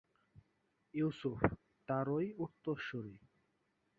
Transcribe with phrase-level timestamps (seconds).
[0.93, 1.39] ইউসুফ
[1.87, 3.15] তারই উত্তরসূরি।